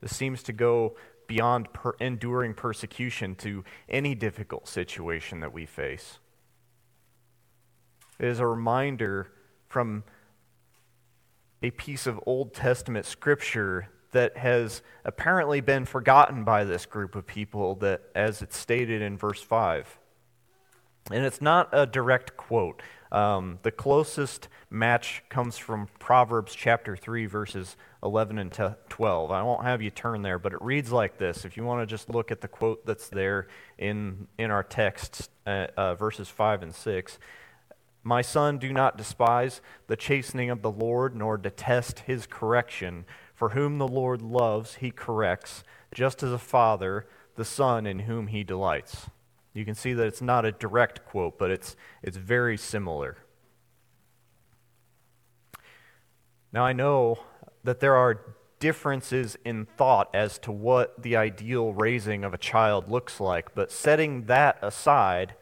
This 0.00 0.14
seems 0.14 0.42
to 0.44 0.52
go 0.52 0.96
beyond 1.26 1.72
per- 1.72 1.96
enduring 1.98 2.54
persecution 2.54 3.34
to 3.36 3.64
any 3.88 4.14
difficult 4.14 4.68
situation 4.68 5.40
that 5.40 5.52
we 5.52 5.66
face. 5.66 6.18
It 8.18 8.26
is 8.26 8.38
a 8.38 8.46
reminder 8.46 9.32
from 9.66 10.04
a 11.62 11.70
piece 11.70 12.06
of 12.06 12.20
Old 12.26 12.54
Testament 12.54 13.06
scripture 13.06 13.88
that 14.14 14.36
has 14.38 14.82
apparently 15.04 15.60
been 15.60 15.84
forgotten 15.84 16.42
by 16.42 16.64
this 16.64 16.86
group 16.86 17.14
of 17.14 17.26
people 17.26 17.74
that 17.76 18.02
as 18.14 18.42
it's 18.42 18.56
stated 18.56 19.02
in 19.02 19.18
verse 19.18 19.42
5 19.42 19.98
and 21.10 21.24
it's 21.24 21.42
not 21.42 21.68
a 21.70 21.84
direct 21.84 22.34
quote. 22.36 22.80
Um, 23.12 23.58
the 23.62 23.70
closest 23.70 24.48
match 24.70 25.22
comes 25.28 25.58
from 25.58 25.88
proverbs 25.98 26.54
chapter 26.54 26.96
3 26.96 27.26
verses 27.26 27.76
11 28.02 28.38
and 28.38 28.52
12 28.88 29.30
i 29.30 29.40
won't 29.40 29.62
have 29.62 29.80
you 29.80 29.90
turn 29.90 30.22
there 30.22 30.38
but 30.38 30.52
it 30.52 30.60
reads 30.60 30.90
like 30.90 31.16
this 31.16 31.44
if 31.44 31.56
you 31.56 31.62
want 31.62 31.80
to 31.80 31.86
just 31.86 32.10
look 32.10 32.32
at 32.32 32.40
the 32.40 32.48
quote 32.48 32.84
that's 32.84 33.08
there 33.08 33.46
in, 33.78 34.26
in 34.36 34.50
our 34.50 34.64
text 34.64 35.30
uh, 35.46 35.68
uh, 35.76 35.94
verses 35.94 36.28
5 36.28 36.64
and 36.64 36.74
6 36.74 37.18
my 38.06 38.20
son, 38.20 38.58
do 38.58 38.70
not 38.70 38.98
despise 38.98 39.62
the 39.86 39.96
chastening 39.96 40.50
of 40.50 40.60
the 40.60 40.70
Lord, 40.70 41.16
nor 41.16 41.38
detest 41.38 42.00
his 42.00 42.26
correction. 42.26 43.06
For 43.34 43.50
whom 43.50 43.78
the 43.78 43.88
Lord 43.88 44.22
loves, 44.22 44.76
he 44.76 44.90
corrects, 44.90 45.64
just 45.92 46.22
as 46.22 46.32
a 46.32 46.38
father 46.38 47.06
the 47.36 47.44
son 47.44 47.86
in 47.86 48.00
whom 48.00 48.28
he 48.28 48.44
delights. 48.44 49.08
You 49.52 49.64
can 49.64 49.74
see 49.74 49.92
that 49.92 50.06
it's 50.06 50.22
not 50.22 50.44
a 50.44 50.52
direct 50.52 51.04
quote, 51.04 51.38
but 51.38 51.50
it's, 51.50 51.76
it's 52.02 52.16
very 52.16 52.56
similar. 52.56 53.18
Now, 56.52 56.64
I 56.64 56.72
know 56.72 57.18
that 57.64 57.80
there 57.80 57.96
are 57.96 58.20
differences 58.60 59.36
in 59.44 59.66
thought 59.66 60.08
as 60.14 60.38
to 60.38 60.52
what 60.52 61.02
the 61.02 61.16
ideal 61.16 61.74
raising 61.74 62.24
of 62.24 62.32
a 62.32 62.38
child 62.38 62.88
looks 62.88 63.20
like, 63.20 63.54
but 63.54 63.70
setting 63.70 64.26
that 64.26 64.58
aside, 64.62 65.34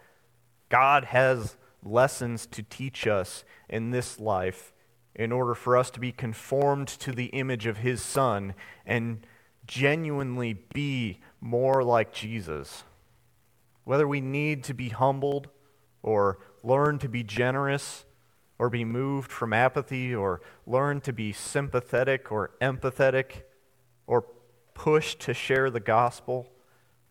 God 0.69 1.05
has 1.05 1.57
lessons 1.83 2.47
to 2.47 2.63
teach 2.63 3.07
us 3.07 3.45
in 3.69 3.91
this 3.91 4.19
life 4.19 4.73
in 5.15 5.33
order 5.33 5.55
for 5.55 5.77
us 5.77 5.91
to 5.91 6.01
be 6.01 6.13
conformed 6.13 6.89
to 6.89 7.13
the 7.13 7.27
image 7.27 7.67
of 7.67 7.79
his 7.79 8.03
Son 8.03 8.55
and 8.87 9.27
genuinely 9.67 10.55
be 10.73 11.21
more 11.41 11.83
like 11.83 12.13
Jesus. 12.13 12.85
Whether 13.85 14.07
we 14.07 14.21
need 14.21 14.65
to 14.65 14.75
be 14.75 14.89
humbled 14.89 15.49
or 16.03 16.39
learn 16.63 16.99
to 17.01 17.09
be 17.09 17.23
generous 17.23 18.05
or 18.59 18.71
be 18.71 18.85
moved 18.85 19.31
from 19.31 19.53
apathy 19.53 20.15
or 20.15 20.41
learn 20.67 21.01
to 21.01 21.13
be 21.13 21.33
sympathetic 21.33 22.31
or 22.31 22.53
empathetic 22.61 23.43
or 24.07 24.27
pushed 24.75 25.21
to 25.21 25.35
share 25.35 25.71
the 25.71 25.81
gospel 25.81 26.51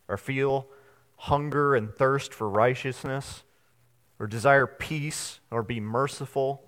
or 0.08 0.17
feel 0.17 0.67
hunger 1.17 1.75
and 1.75 1.93
thirst 1.93 2.34
for 2.34 2.50
righteousness 2.50 3.43
or 4.17 4.27
desire 4.27 4.65
peace 4.65 5.39
or 5.51 5.62
be 5.62 5.79
merciful 5.79 6.63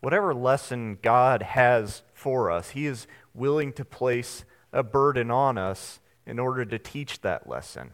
whatever 0.00 0.34
lesson 0.34 0.98
God 1.02 1.42
has 1.42 2.02
for 2.14 2.50
us, 2.50 2.70
He 2.70 2.86
is 2.86 3.06
willing 3.34 3.72
to 3.74 3.84
place 3.84 4.44
a 4.72 4.82
burden 4.82 5.30
on 5.30 5.58
us 5.58 6.00
in 6.26 6.38
order 6.38 6.64
to 6.64 6.78
teach 6.78 7.20
that 7.22 7.48
lesson. 7.48 7.92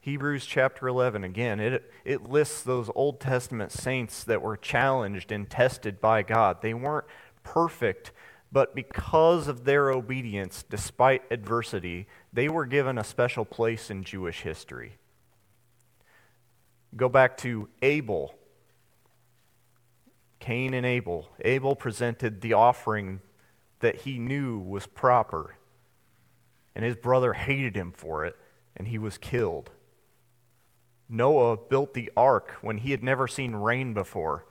Hebrews 0.00 0.46
chapter 0.46 0.88
11, 0.88 1.22
again, 1.22 1.60
it, 1.60 1.88
it 2.04 2.28
lists 2.28 2.62
those 2.62 2.90
Old 2.94 3.20
Testament 3.20 3.70
saints 3.70 4.24
that 4.24 4.42
were 4.42 4.56
challenged 4.56 5.30
and 5.30 5.48
tested 5.48 6.00
by 6.00 6.22
God. 6.22 6.60
They 6.60 6.74
weren't 6.74 7.06
perfect, 7.44 8.10
but 8.50 8.74
because 8.74 9.46
of 9.46 9.64
their 9.64 9.92
obedience, 9.92 10.64
despite 10.68 11.22
adversity, 11.30 12.08
they 12.32 12.48
were 12.48 12.66
given 12.66 12.98
a 12.98 13.04
special 13.04 13.44
place 13.44 13.90
in 13.90 14.02
Jewish 14.02 14.40
history. 14.40 14.98
Go 16.96 17.08
back 17.08 17.36
to 17.38 17.68
Abel 17.80 18.34
Cain 20.42 20.74
and 20.74 20.84
Abel. 20.84 21.30
Abel 21.44 21.74
presented 21.74 22.40
the 22.40 22.52
offering 22.52 23.20
that 23.80 24.02
he 24.02 24.18
knew 24.18 24.58
was 24.58 24.86
proper, 24.86 25.56
and 26.74 26.84
his 26.84 26.96
brother 26.96 27.32
hated 27.32 27.76
him 27.76 27.92
for 27.92 28.24
it, 28.24 28.36
and 28.76 28.88
he 28.88 28.98
was 28.98 29.16
killed. 29.16 29.70
Noah 31.08 31.56
built 31.56 31.94
the 31.94 32.10
ark 32.16 32.56
when 32.60 32.78
he 32.78 32.90
had 32.90 33.02
never 33.02 33.26
seen 33.26 33.54
rain 33.54 33.94
before, 33.94 34.44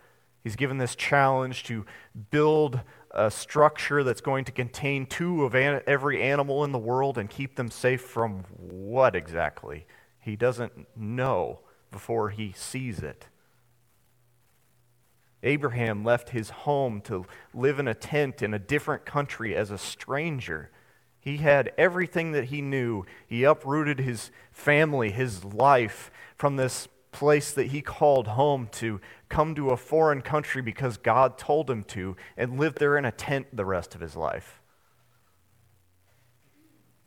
He's 0.44 0.56
given 0.56 0.78
this 0.78 0.96
challenge 0.96 1.64
to 1.66 1.86
build 2.32 2.82
a 3.12 3.30
structure 3.30 4.04
that's 4.04 4.22
going 4.22 4.46
to 4.46 4.52
contain 4.52 5.06
two 5.06 5.44
of 5.44 5.54
an- 5.54 5.84
every 5.86 6.22
animal 6.22 6.64
in 6.64 6.72
the 6.72 6.80
world 6.80 7.18
and 7.18 7.30
keep 7.30 7.56
them 7.56 7.70
safe 7.70 8.02
from 8.02 8.46
what 8.58 9.16
exactly? 9.16 9.86
He 10.20 10.36
doesn't 10.36 10.88
know 10.98 11.60
before 11.92 12.30
he 12.30 12.54
sees 12.54 13.00
it. 13.00 13.28
Abraham 15.44 16.04
left 16.04 16.30
his 16.30 16.50
home 16.50 17.02
to 17.02 17.26
live 17.54 17.80
in 17.80 17.88
a 17.88 17.94
tent 17.94 18.42
in 18.42 18.54
a 18.54 18.60
different 18.60 19.06
country 19.06 19.56
as 19.56 19.72
a 19.72 19.78
stranger. 19.78 20.70
He 21.20 21.38
had 21.38 21.74
everything 21.78 22.32
that 22.32 22.46
he 22.46 22.62
knew. 22.62 23.06
He 23.28 23.44
uprooted 23.44 24.00
his 24.00 24.32
family, 24.52 25.12
his 25.12 25.44
life 25.44 26.12
from 26.36 26.56
this 26.56 26.88
place 27.12 27.52
that 27.52 27.68
he 27.68 27.82
called 27.82 28.28
home 28.28 28.70
to 28.72 29.02
come 29.30 29.54
to 29.56 29.70
a 29.70 29.78
foreign 29.78 30.22
country 30.22 30.62
because 30.62 30.98
God 30.98 31.38
told 31.38 31.70
him 31.70 31.84
to 31.86 32.16
and 32.38 32.60
live 32.60 32.76
there 32.76 32.98
in 32.98 33.06
a 33.06 33.12
tent 33.12 33.48
the 33.54 33.66
rest 33.66 33.96
of 33.96 34.02
his 34.02 34.16
life. 34.16 34.62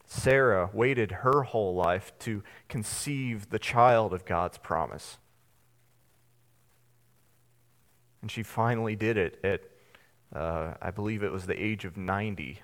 Sarah 0.06 0.70
waited 0.72 1.10
her 1.10 1.42
whole 1.42 1.74
life 1.74 2.12
to 2.20 2.42
conceive 2.68 3.50
the 3.50 3.58
child 3.58 4.12
of 4.12 4.24
God's 4.24 4.58
promise. 4.58 5.18
And 8.24 8.30
she 8.30 8.42
finally 8.42 8.96
did 8.96 9.18
it 9.18 9.38
at, 9.44 9.60
uh, 10.34 10.76
I 10.80 10.90
believe 10.90 11.22
it 11.22 11.30
was 11.30 11.44
the 11.44 11.62
age 11.62 11.84
of 11.84 11.98
90. 11.98 12.62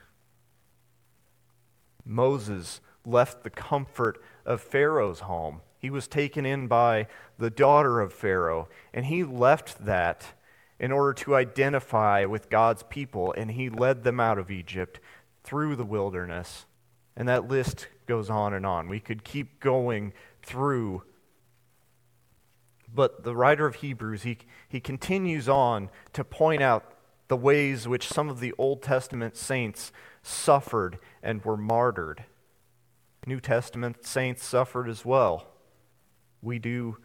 Moses 2.02 2.80
left 3.04 3.44
the 3.44 3.50
comfort 3.50 4.22
of 4.46 4.62
Pharaoh's 4.62 5.20
home. 5.20 5.60
He 5.78 5.90
was 5.90 6.08
taken 6.08 6.46
in 6.46 6.66
by 6.66 7.08
the 7.36 7.50
daughter 7.50 8.00
of 8.00 8.14
Pharaoh, 8.14 8.70
and 8.94 9.04
he 9.04 9.22
left 9.22 9.84
that 9.84 10.28
in 10.78 10.92
order 10.92 11.12
to 11.24 11.36
identify 11.36 12.24
with 12.24 12.48
God's 12.48 12.82
people, 12.84 13.34
and 13.36 13.50
he 13.50 13.68
led 13.68 14.02
them 14.02 14.18
out 14.18 14.38
of 14.38 14.50
Egypt 14.50 14.98
through 15.44 15.76
the 15.76 15.84
wilderness. 15.84 16.64
And 17.14 17.28
that 17.28 17.48
list 17.48 17.86
goes 18.06 18.30
on 18.30 18.54
and 18.54 18.64
on. 18.64 18.88
We 18.88 18.98
could 18.98 19.24
keep 19.24 19.60
going 19.60 20.14
through 20.40 21.02
but 22.94 23.24
the 23.24 23.34
writer 23.34 23.66
of 23.66 23.76
Hebrews, 23.76 24.22
he, 24.22 24.38
he 24.68 24.80
continues 24.80 25.48
on 25.48 25.90
to 26.12 26.24
point 26.24 26.62
out 26.62 26.92
the 27.28 27.36
ways 27.36 27.86
which 27.86 28.08
some 28.08 28.28
of 28.28 28.40
the 28.40 28.52
Old 28.58 28.82
Testament 28.82 29.36
saints 29.36 29.92
suffered 30.22 30.98
and 31.22 31.44
were 31.44 31.56
martyred. 31.56 32.24
New 33.26 33.40
Testament 33.40 34.04
saints 34.04 34.44
suffered 34.44 34.88
as 34.88 35.04
well. 35.04 35.46
We 36.42 36.58
do 36.58 36.96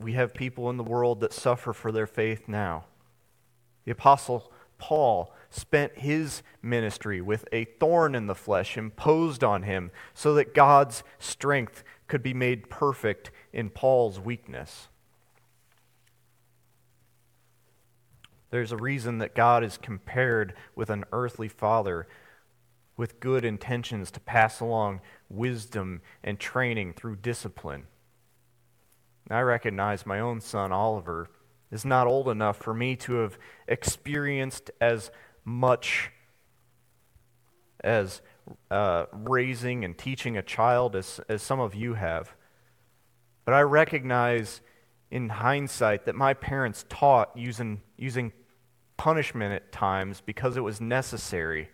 we 0.00 0.14
have 0.14 0.32
people 0.32 0.70
in 0.70 0.78
the 0.78 0.82
world 0.82 1.20
that 1.20 1.32
suffer 1.32 1.74
for 1.74 1.92
their 1.92 2.06
faith 2.06 2.48
now. 2.48 2.86
The 3.84 3.92
apostle 3.92 4.50
Paul 4.78 5.34
spent 5.50 5.98
his 5.98 6.42
ministry 6.62 7.20
with 7.20 7.46
a 7.52 7.66
thorn 7.66 8.14
in 8.14 8.26
the 8.26 8.34
flesh 8.34 8.78
imposed 8.78 9.44
on 9.44 9.64
him 9.64 9.90
so 10.14 10.32
that 10.34 10.54
God's 10.54 11.04
strength 11.18 11.84
could 12.10 12.22
be 12.24 12.34
made 12.34 12.68
perfect 12.68 13.30
in 13.52 13.70
Paul's 13.70 14.18
weakness. 14.18 14.88
There's 18.50 18.72
a 18.72 18.76
reason 18.76 19.18
that 19.18 19.36
God 19.36 19.62
is 19.62 19.78
compared 19.78 20.54
with 20.74 20.90
an 20.90 21.04
earthly 21.12 21.46
father 21.46 22.08
with 22.96 23.20
good 23.20 23.44
intentions 23.44 24.10
to 24.10 24.20
pass 24.20 24.58
along 24.58 25.00
wisdom 25.28 26.02
and 26.24 26.40
training 26.40 26.94
through 26.94 27.14
discipline. 27.14 27.84
I 29.30 29.40
recognize 29.42 30.04
my 30.04 30.18
own 30.18 30.40
son, 30.40 30.72
Oliver, 30.72 31.30
is 31.70 31.84
not 31.84 32.08
old 32.08 32.28
enough 32.28 32.56
for 32.56 32.74
me 32.74 32.96
to 32.96 33.14
have 33.18 33.38
experienced 33.68 34.72
as 34.80 35.12
much 35.44 36.10
as 37.84 38.20
uh, 38.70 39.06
raising 39.12 39.84
and 39.84 39.96
teaching 39.96 40.36
a 40.36 40.42
child 40.42 40.96
as, 40.96 41.20
as 41.28 41.42
some 41.42 41.60
of 41.60 41.74
you 41.74 41.94
have. 41.94 42.34
But 43.44 43.54
I 43.54 43.62
recognize 43.62 44.60
in 45.10 45.28
hindsight 45.28 46.06
that 46.06 46.14
my 46.14 46.34
parents 46.34 46.84
taught 46.88 47.36
using, 47.36 47.82
using 47.96 48.32
punishment 48.96 49.52
at 49.52 49.72
times 49.72 50.22
because 50.24 50.56
it 50.56 50.60
was 50.60 50.80
necessary. 50.80 51.70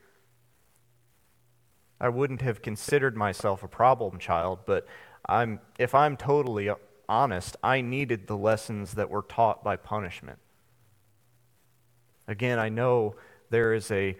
I 2.00 2.08
wouldn't 2.08 2.42
have 2.42 2.62
considered 2.62 3.16
myself 3.16 3.62
a 3.62 3.68
problem 3.68 4.18
child, 4.18 4.60
but 4.66 4.86
I'm, 5.28 5.60
if 5.78 5.94
I'm 5.94 6.16
totally 6.16 6.70
honest, 7.08 7.56
I 7.62 7.80
needed 7.80 8.26
the 8.26 8.36
lessons 8.36 8.94
that 8.94 9.10
were 9.10 9.22
taught 9.22 9.64
by 9.64 9.76
punishment. 9.76 10.38
Again, 12.28 12.58
I 12.58 12.68
know 12.68 13.16
there 13.50 13.74
is 13.74 13.90
a 13.90 14.16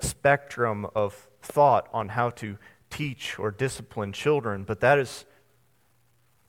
spectrum 0.00 0.86
of 0.94 1.28
thought 1.46 1.88
on 1.92 2.10
how 2.10 2.30
to 2.30 2.58
teach 2.90 3.38
or 3.38 3.50
discipline 3.50 4.12
children, 4.12 4.64
but 4.64 4.80
that 4.80 4.98
is 4.98 5.24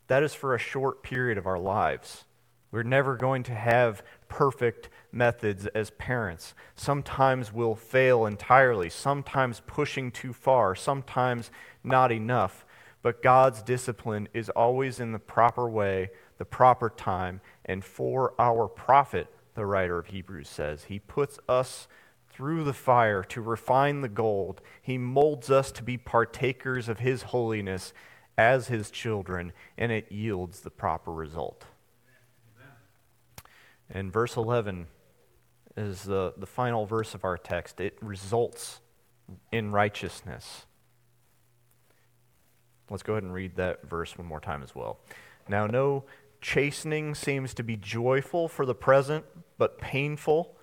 that 0.07 0.23
is 0.23 0.33
for 0.33 0.55
a 0.55 0.59
short 0.59 1.03
period 1.03 1.37
of 1.37 1.45
our 1.45 1.59
lives. 1.59 2.23
We're 2.71 2.83
never 2.83 3.15
going 3.15 3.43
to 3.43 3.55
have 3.55 4.03
perfect 4.27 4.89
methods 5.11 5.67
as 5.67 5.89
parents. 5.91 6.53
Sometimes 6.75 7.53
we'll 7.53 7.75
fail 7.75 8.25
entirely, 8.25 8.89
sometimes 8.89 9.61
pushing 9.67 10.11
too 10.11 10.33
far, 10.33 10.75
sometimes 10.75 11.51
not 11.83 12.11
enough. 12.11 12.65
But 13.01 13.23
God's 13.23 13.61
discipline 13.61 14.27
is 14.33 14.49
always 14.49 14.99
in 14.99 15.11
the 15.11 15.19
proper 15.19 15.69
way, 15.69 16.09
the 16.37 16.45
proper 16.45 16.89
time, 16.89 17.41
and 17.65 17.83
for 17.83 18.33
our 18.39 18.67
profit, 18.67 19.27
the 19.55 19.65
writer 19.65 19.97
of 19.97 20.07
Hebrews 20.07 20.49
says. 20.49 20.85
He 20.85 20.99
puts 20.99 21.39
us 21.47 21.87
through 22.37 22.63
the 22.63 22.73
fire 22.73 23.23
to 23.23 23.41
refine 23.41 24.01
the 24.01 24.07
gold. 24.07 24.61
He 24.79 24.99
molds 24.99 25.49
us 25.49 25.71
to 25.71 25.81
be 25.83 25.97
partakers 25.97 26.87
of 26.87 26.99
His 26.99 27.23
holiness 27.23 27.93
as 28.37 28.67
his 28.67 28.91
children, 28.91 29.51
and 29.77 29.91
it 29.91 30.11
yields 30.11 30.59
the 30.59 30.69
proper 30.69 31.11
result. 31.11 31.65
And 33.89 34.11
verse 34.11 34.35
11 34.35 34.87
is 35.75 36.03
the, 36.03 36.33
the 36.37 36.45
final 36.45 36.85
verse 36.85 37.15
of 37.15 37.23
our 37.23 37.37
text. 37.37 37.79
It 37.79 37.97
results 38.01 38.81
in 39.51 39.71
righteousness. 39.71 40.65
Let's 42.89 43.03
go 43.03 43.13
ahead 43.13 43.23
and 43.23 43.33
read 43.33 43.55
that 43.55 43.87
verse 43.89 44.17
one 44.17 44.27
more 44.27 44.39
time 44.39 44.61
as 44.61 44.75
well. 44.75 44.99
Now, 45.47 45.67
no 45.67 46.03
chastening 46.41 47.15
seems 47.15 47.53
to 47.55 47.63
be 47.63 47.75
joyful 47.75 48.47
for 48.47 48.65
the 48.65 48.75
present, 48.75 49.25
but 49.57 49.79
painful. 49.79 50.55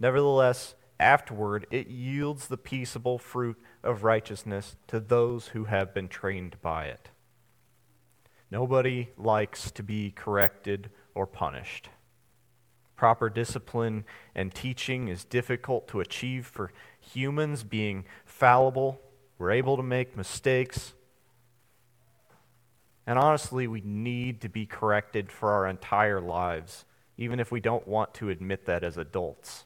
Nevertheless, 0.00 0.74
afterward 1.02 1.66
it 1.70 1.88
yields 1.88 2.46
the 2.46 2.56
peaceable 2.56 3.18
fruit 3.18 3.58
of 3.82 4.04
righteousness 4.04 4.76
to 4.86 5.00
those 5.00 5.48
who 5.48 5.64
have 5.64 5.92
been 5.92 6.08
trained 6.08 6.56
by 6.62 6.86
it. 6.86 7.10
Nobody 8.50 9.08
likes 9.16 9.70
to 9.72 9.82
be 9.82 10.10
corrected 10.10 10.90
or 11.14 11.26
punished. 11.26 11.88
Proper 12.96 13.28
discipline 13.28 14.04
and 14.34 14.54
teaching 14.54 15.08
is 15.08 15.24
difficult 15.24 15.88
to 15.88 16.00
achieve 16.00 16.46
for 16.46 16.70
humans 17.00 17.64
being 17.64 18.04
fallible. 18.24 19.00
We're 19.38 19.50
able 19.50 19.76
to 19.76 19.82
make 19.82 20.16
mistakes. 20.16 20.92
And 23.06 23.18
honestly, 23.18 23.66
we 23.66 23.80
need 23.80 24.40
to 24.42 24.48
be 24.48 24.66
corrected 24.66 25.32
for 25.32 25.50
our 25.50 25.66
entire 25.66 26.20
lives, 26.20 26.84
even 27.16 27.40
if 27.40 27.50
we 27.50 27.58
don't 27.58 27.88
want 27.88 28.14
to 28.14 28.28
admit 28.28 28.66
that 28.66 28.84
as 28.84 28.96
adults. 28.96 29.64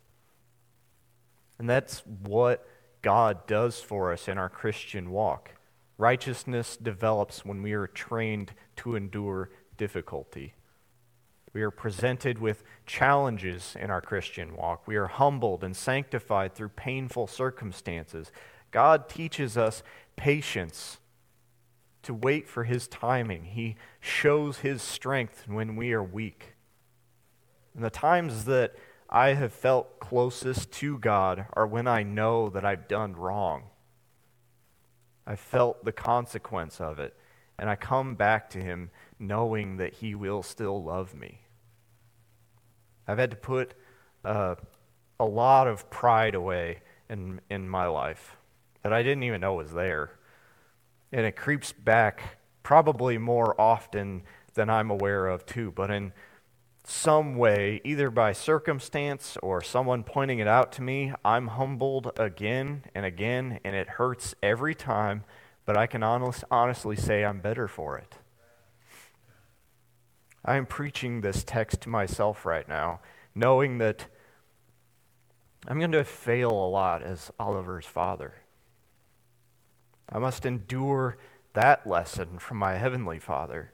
And 1.58 1.68
that's 1.68 2.00
what 2.06 2.66
God 3.02 3.46
does 3.46 3.80
for 3.80 4.12
us 4.12 4.28
in 4.28 4.38
our 4.38 4.48
Christian 4.48 5.10
walk. 5.10 5.52
Righteousness 5.98 6.76
develops 6.76 7.44
when 7.44 7.62
we 7.62 7.72
are 7.72 7.86
trained 7.86 8.52
to 8.76 8.96
endure 8.96 9.50
difficulty. 9.76 10.54
We 11.52 11.62
are 11.62 11.70
presented 11.70 12.38
with 12.38 12.62
challenges 12.84 13.76
in 13.80 13.90
our 13.90 14.02
Christian 14.02 14.54
walk. 14.56 14.86
We 14.86 14.96
are 14.96 15.06
humbled 15.06 15.64
and 15.64 15.74
sanctified 15.74 16.54
through 16.54 16.70
painful 16.70 17.28
circumstances. 17.28 18.30
God 18.72 19.08
teaches 19.08 19.56
us 19.56 19.82
patience 20.16 20.98
to 22.02 22.12
wait 22.12 22.46
for 22.46 22.64
His 22.64 22.86
timing. 22.86 23.44
He 23.44 23.76
shows 24.00 24.58
His 24.58 24.82
strength 24.82 25.44
when 25.48 25.76
we 25.76 25.94
are 25.94 26.02
weak. 26.02 26.56
And 27.74 27.82
the 27.82 27.90
times 27.90 28.44
that 28.44 28.74
I 29.08 29.34
have 29.34 29.52
felt 29.52 30.00
closest 30.00 30.72
to 30.72 30.98
God 30.98 31.46
are 31.52 31.66
when 31.66 31.86
I 31.86 32.02
know 32.02 32.50
that 32.50 32.64
I've 32.64 32.88
done 32.88 33.14
wrong. 33.14 33.64
I 35.26 35.36
felt 35.36 35.84
the 35.84 35.92
consequence 35.92 36.80
of 36.80 36.98
it. 36.98 37.16
And 37.58 37.70
I 37.70 37.76
come 37.76 38.14
back 38.14 38.50
to 38.50 38.58
him 38.58 38.90
knowing 39.18 39.78
that 39.78 39.94
he 39.94 40.14
will 40.14 40.42
still 40.42 40.82
love 40.82 41.14
me. 41.14 41.40
I've 43.08 43.18
had 43.18 43.30
to 43.30 43.36
put 43.36 43.74
uh, 44.24 44.56
a 45.18 45.24
lot 45.24 45.66
of 45.66 45.88
pride 45.88 46.34
away 46.34 46.80
in, 47.08 47.40
in 47.48 47.68
my 47.68 47.86
life 47.86 48.36
that 48.82 48.92
I 48.92 49.02
didn't 49.02 49.22
even 49.22 49.40
know 49.40 49.54
was 49.54 49.72
there. 49.72 50.12
And 51.12 51.24
it 51.24 51.36
creeps 51.36 51.72
back 51.72 52.38
probably 52.62 53.16
more 53.16 53.58
often 53.60 54.22
than 54.54 54.68
I'm 54.68 54.90
aware 54.90 55.28
of, 55.28 55.46
too. 55.46 55.72
But 55.72 55.90
in 55.90 56.12
some 56.88 57.36
way, 57.36 57.80
either 57.84 58.10
by 58.10 58.32
circumstance 58.32 59.36
or 59.42 59.60
someone 59.60 60.04
pointing 60.04 60.38
it 60.38 60.46
out 60.46 60.70
to 60.72 60.82
me, 60.82 61.12
I'm 61.24 61.48
humbled 61.48 62.12
again 62.16 62.84
and 62.94 63.04
again, 63.04 63.58
and 63.64 63.74
it 63.74 63.88
hurts 63.88 64.36
every 64.40 64.74
time, 64.74 65.24
but 65.64 65.76
I 65.76 65.88
can 65.88 66.04
honest, 66.04 66.44
honestly 66.48 66.94
say 66.94 67.24
I'm 67.24 67.40
better 67.40 67.66
for 67.66 67.98
it. 67.98 68.14
I 70.44 70.56
am 70.56 70.64
preaching 70.64 71.20
this 71.20 71.42
text 71.42 71.80
to 71.82 71.88
myself 71.88 72.46
right 72.46 72.68
now, 72.68 73.00
knowing 73.34 73.78
that 73.78 74.06
I'm 75.66 75.80
going 75.80 75.90
to 75.90 76.04
fail 76.04 76.52
a 76.52 76.70
lot 76.70 77.02
as 77.02 77.32
Oliver's 77.40 77.86
father. 77.86 78.34
I 80.08 80.20
must 80.20 80.46
endure 80.46 81.18
that 81.54 81.84
lesson 81.84 82.38
from 82.38 82.58
my 82.58 82.74
heavenly 82.76 83.18
Father 83.18 83.72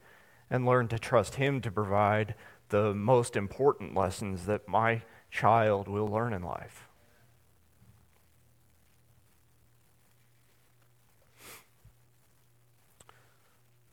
and 0.48 0.64
learn 0.64 0.88
to 0.88 0.98
trust 0.98 1.35
Him 1.35 1.61
to 1.61 1.70
provide 1.70 2.35
the 2.73 2.95
most 2.95 3.37
important 3.37 3.95
lessons 3.95 4.47
that 4.47 4.67
my 4.67 5.03
child 5.31 5.89
will 5.89 6.09
learn 6.09 6.33
in 6.33 6.43
life. 6.43 6.89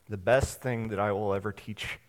The 0.07 0.15
best 0.15 0.61
thing 0.61 0.87
that 0.87 0.99
I 0.99 1.11
will 1.11 1.33
ever 1.33 1.51
teach 1.51 1.99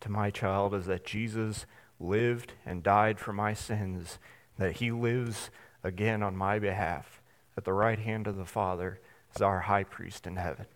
to 0.00 0.10
my 0.10 0.30
child 0.30 0.74
is 0.74 0.84
that 0.84 1.06
Jesus 1.06 1.64
lived 1.98 2.52
and 2.66 2.82
died 2.82 3.18
for 3.18 3.32
my 3.32 3.54
sins, 3.54 4.18
that 4.58 4.76
he 4.76 4.90
lives 4.90 5.48
again 5.82 6.22
on 6.22 6.36
my 6.36 6.58
behalf 6.58 7.22
at 7.56 7.64
the 7.64 7.72
right 7.72 7.98
hand 7.98 8.26
of 8.26 8.36
the 8.36 8.44
Father 8.44 9.00
as 9.34 9.40
our 9.40 9.60
high 9.60 9.84
priest 9.84 10.26
in 10.26 10.36
heaven. 10.36 10.66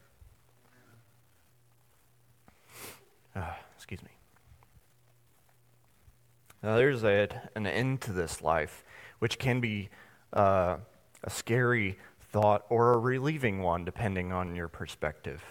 Uh. 3.36 3.52
Now, 6.62 6.76
there's 6.76 7.04
a, 7.04 7.28
an 7.54 7.66
end 7.66 8.00
to 8.02 8.12
this 8.12 8.42
life, 8.42 8.84
which 9.18 9.38
can 9.38 9.60
be 9.60 9.90
uh, 10.32 10.78
a 11.22 11.30
scary 11.30 11.98
thought 12.20 12.64
or 12.68 12.92
a 12.94 12.98
relieving 12.98 13.62
one, 13.62 13.84
depending 13.84 14.32
on 14.32 14.54
your 14.54 14.68
perspective. 14.68 15.42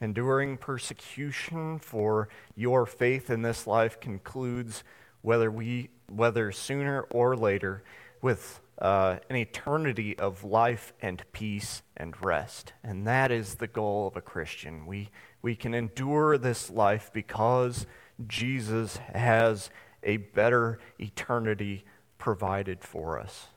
Enduring 0.00 0.56
persecution 0.56 1.78
for 1.78 2.28
your 2.54 2.86
faith 2.86 3.30
in 3.30 3.42
this 3.42 3.66
life 3.66 3.98
concludes 4.00 4.84
whether 5.22 5.50
we 5.50 5.90
whether 6.08 6.52
sooner 6.52 7.02
or 7.10 7.36
later 7.36 7.82
with 8.22 8.60
uh, 8.80 9.16
an 9.28 9.36
eternity 9.36 10.18
of 10.18 10.44
life 10.44 10.92
and 11.02 11.22
peace 11.32 11.82
and 11.96 12.22
rest. 12.22 12.72
And 12.84 13.06
that 13.06 13.30
is 13.30 13.56
the 13.56 13.66
goal 13.66 14.06
of 14.06 14.16
a 14.16 14.20
Christian. 14.20 14.86
We, 14.86 15.10
we 15.42 15.56
can 15.56 15.74
endure 15.74 16.38
this 16.38 16.70
life 16.70 17.10
because 17.12 17.86
Jesus 18.26 18.96
has 19.14 19.70
a 20.02 20.16
better 20.18 20.78
eternity 20.98 21.84
provided 22.18 22.82
for 22.82 23.18
us. 23.18 23.48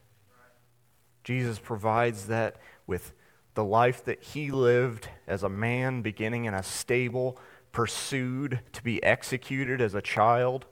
Jesus 1.24 1.60
provides 1.60 2.28
that 2.28 2.58
with 2.88 3.14
the 3.54 3.64
life 3.64 4.04
that 4.06 4.24
he 4.24 4.52
lived 4.52 5.10
as 5.28 5.44
a 5.44 5.50
man, 5.50 6.02
beginning 6.02 6.46
in 6.46 6.54
a 6.54 6.64
stable, 6.64 7.38
pursued 7.72 8.60
to 8.74 8.84
be 8.84 9.04
executed 9.04 9.82
as 9.82 9.94
a 9.94 10.02
child, 10.02 10.66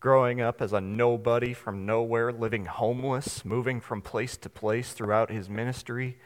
growing 0.00 0.40
up 0.40 0.60
as 0.60 0.72
a 0.72 0.80
nobody 0.80 1.54
from 1.54 1.86
nowhere, 1.86 2.32
living 2.32 2.66
homeless, 2.66 3.44
moving 3.44 3.80
from 3.80 4.02
place 4.02 4.36
to 4.36 4.48
place 4.48 4.92
throughout 4.92 5.30
his 5.30 5.48
ministry, 5.48 6.18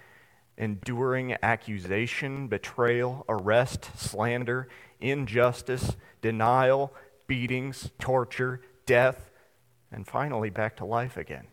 enduring 0.59 1.37
accusation, 1.43 2.49
betrayal, 2.49 3.25
arrest, 3.29 3.89
slander, 3.97 4.69
injustice, 5.01 5.97
denial, 6.21 6.93
beatings, 7.29 7.91
torture, 7.99 8.61
death, 8.85 9.31
and 9.93 10.07
finally 10.07 10.51
back 10.51 10.77
to 10.77 10.85
life 10.85 11.17
again. 11.17 11.47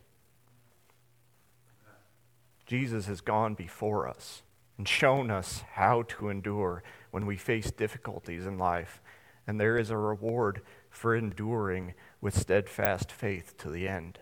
Jesus 2.66 3.06
has 3.06 3.22
gone 3.22 3.54
before 3.54 4.08
us 4.08 4.42
and 4.78 4.88
shown 4.88 5.30
us 5.30 5.64
how 5.74 6.02
to 6.04 6.30
endure 6.30 6.84
when 7.12 7.28
we 7.28 7.38
face 7.38 7.70
difficulties 7.70 8.46
in 8.46 8.58
life. 8.58 9.02
And 9.46 9.62
there 9.62 9.78
is 9.78 9.92
a 9.92 9.98
reward 9.98 10.62
for 10.90 11.16
enduring 11.16 11.94
with 12.20 12.36
steadfast 12.36 13.12
faith 13.12 13.56
to 13.60 13.70
the 13.70 13.88
end. 13.88 14.18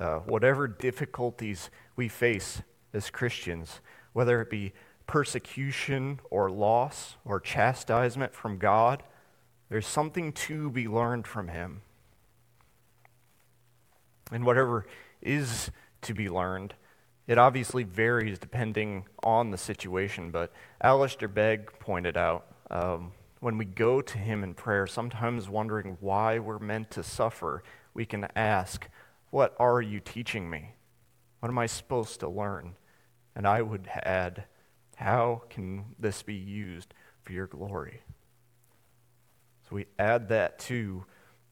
Uh, 0.00 0.18
whatever 0.20 0.68
difficulties 0.68 1.70
we 1.96 2.08
face 2.08 2.62
as 2.92 3.10
Christians, 3.10 3.80
whether 4.12 4.40
it 4.40 4.50
be 4.50 4.72
persecution 5.06 6.20
or 6.30 6.50
loss 6.50 7.16
or 7.24 7.40
chastisement 7.40 8.34
from 8.34 8.58
God, 8.58 9.02
there's 9.68 9.86
something 9.86 10.32
to 10.32 10.70
be 10.70 10.86
learned 10.86 11.26
from 11.26 11.48
Him. 11.48 11.82
And 14.30 14.44
whatever 14.44 14.86
is 15.20 15.70
to 16.02 16.14
be 16.14 16.28
learned, 16.28 16.74
it 17.26 17.38
obviously 17.38 17.82
varies 17.82 18.38
depending 18.38 19.04
on 19.22 19.50
the 19.50 19.58
situation, 19.58 20.30
but 20.30 20.52
Alistair 20.80 21.28
Begg 21.28 21.70
pointed 21.78 22.16
out 22.16 22.46
um, 22.70 23.12
when 23.40 23.58
we 23.58 23.64
go 23.64 24.00
to 24.00 24.18
Him 24.18 24.42
in 24.42 24.54
prayer, 24.54 24.86
sometimes 24.86 25.48
wondering 25.48 25.96
why 26.00 26.38
we're 26.38 26.58
meant 26.58 26.90
to 26.92 27.02
suffer, 27.02 27.62
we 27.94 28.04
can 28.06 28.28
ask, 28.34 28.88
What 29.30 29.54
are 29.58 29.82
you 29.82 30.00
teaching 30.00 30.48
me? 30.48 30.74
What 31.40 31.48
am 31.48 31.58
I 31.58 31.66
supposed 31.66 32.20
to 32.20 32.28
learn? 32.28 32.76
And 33.36 33.46
I 33.46 33.62
would 33.62 33.88
add, 33.94 34.44
How 34.96 35.42
can 35.50 35.94
this 35.98 36.22
be 36.22 36.34
used 36.34 36.94
for 37.22 37.32
your 37.32 37.46
glory? 37.46 38.02
So 39.68 39.76
we 39.76 39.86
add 39.98 40.28
that 40.28 40.58
to 40.60 41.04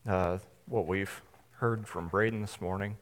uh, 0.09 0.39
what 0.65 0.87
we've 0.87 1.23
heard 1.59 1.87
from 1.87 2.09
Braden 2.09 2.41
this 2.41 2.61
morning. 2.61 2.97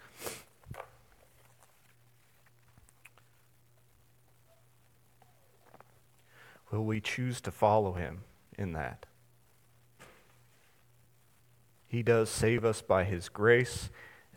Will 6.71 6.85
we 6.85 7.01
choose 7.01 7.41
to 7.43 7.53
follow 7.53 7.93
him 7.93 8.25
in 8.59 8.73
that? 8.73 9.07
He 11.87 12.03
does 12.03 12.29
save 12.29 12.65
us 12.65 12.83
by 12.83 13.05
his 13.05 13.29
grace. 13.29 13.91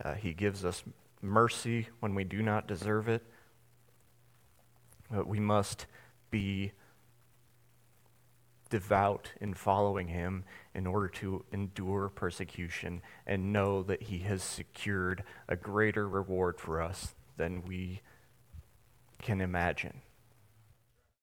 Uh, 0.04 0.14
he 0.14 0.34
gives 0.34 0.64
us 0.64 0.84
mercy 1.22 1.88
when 2.00 2.16
we 2.16 2.24
do 2.24 2.42
not 2.42 2.68
deserve 2.68 3.08
it. 3.08 3.24
But 5.12 5.28
we 5.28 5.40
must 5.40 5.86
be 6.30 6.74
devout 8.70 9.32
in 9.40 9.54
following 9.54 10.10
him 10.10 10.44
in 10.74 10.86
order 10.86 11.08
to 11.08 11.46
endure 11.52 12.10
persecution 12.10 13.02
and 13.26 13.54
know 13.54 13.82
that 13.84 14.04
he 14.04 14.20
has 14.20 14.44
secured 14.44 15.24
a 15.48 15.56
greater 15.56 16.08
reward 16.08 16.60
for 16.60 16.82
us 16.82 17.16
than 17.38 17.64
we 17.64 18.02
can 19.20 19.42
imagine. 19.42 20.02